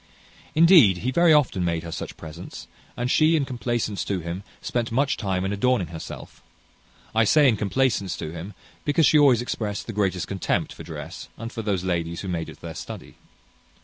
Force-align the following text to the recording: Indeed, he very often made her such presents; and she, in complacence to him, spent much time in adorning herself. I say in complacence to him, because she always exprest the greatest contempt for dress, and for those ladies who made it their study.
Indeed, 0.55 0.97
he 1.05 1.11
very 1.11 1.31
often 1.31 1.63
made 1.63 1.83
her 1.83 1.91
such 1.91 2.17
presents; 2.17 2.67
and 2.97 3.11
she, 3.11 3.35
in 3.35 3.45
complacence 3.45 4.03
to 4.05 4.19
him, 4.19 4.41
spent 4.59 4.91
much 4.91 5.15
time 5.15 5.45
in 5.45 5.53
adorning 5.53 5.89
herself. 5.89 6.41
I 7.13 7.23
say 7.23 7.47
in 7.47 7.55
complacence 7.55 8.17
to 8.17 8.31
him, 8.31 8.55
because 8.83 9.05
she 9.05 9.19
always 9.19 9.43
exprest 9.43 9.85
the 9.85 9.93
greatest 9.93 10.27
contempt 10.27 10.73
for 10.73 10.81
dress, 10.81 11.29
and 11.37 11.51
for 11.51 11.61
those 11.61 11.83
ladies 11.83 12.21
who 12.21 12.29
made 12.29 12.49
it 12.49 12.61
their 12.61 12.73
study. 12.73 13.13